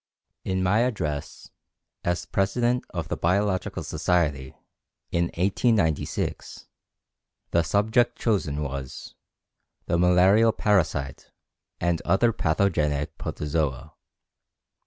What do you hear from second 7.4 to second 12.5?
the subject chosen was "The Malarial Parasite and Other